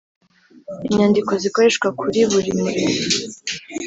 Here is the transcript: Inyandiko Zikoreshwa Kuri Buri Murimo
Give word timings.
Inyandiko 0.87 1.31
Zikoreshwa 1.41 1.87
Kuri 1.99 2.19
Buri 2.31 2.51
Murimo 2.61 2.89